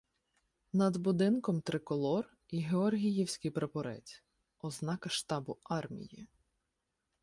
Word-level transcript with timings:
Над 0.81 0.97
будинком 0.97 1.61
триколор 1.61 2.33
і 2.47 2.59
георгіївський 2.59 3.51
прапорець, 3.51 4.23
ознака 4.61 5.09
штабу 5.09 5.57
армії. 5.63 6.27